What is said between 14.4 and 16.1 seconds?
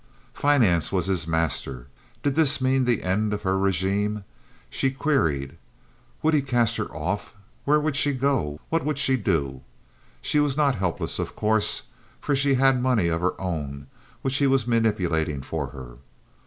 was manipulating for her.